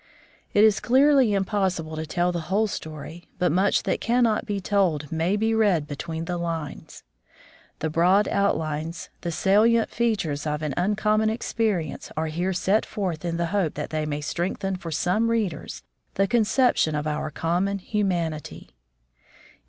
It 0.51 0.63
is 0.63 0.79
clearly 0.79 1.31
impossible 1.35 1.95
to 1.95 2.07
tell 2.07 2.31
the 2.31 2.39
whole 2.49 2.65
story, 2.65 3.27
but 3.37 3.51
much 3.51 3.83
that 3.83 4.01
cannot 4.01 4.47
be 4.47 4.59
told 4.59 5.11
may 5.11 5.35
be 5.35 5.53
read 5.53 5.85
"between 5.85 6.25
the 6.25 6.39
lines." 6.39 7.03
The 7.81 7.89
broad 7.91 8.27
outlines, 8.29 9.09
the 9.21 9.31
salient 9.31 9.91
features 9.91 10.47
of 10.47 10.63
an 10.63 10.73
uncommon 10.75 11.29
experience 11.29 12.11
are 12.17 12.25
here 12.33 12.51
set 12.51 12.83
forth 12.83 13.23
in 13.23 13.37
the 13.37 13.45
hope 13.53 13.75
that 13.75 13.91
they 13.91 14.07
may 14.07 14.21
strengthen 14.21 14.75
for 14.75 14.89
some 14.89 15.29
readers 15.29 15.83
the 16.15 16.25
conception 16.27 16.95
of 16.95 17.05
our 17.05 17.29
common 17.29 17.77
humanity. 17.77 18.69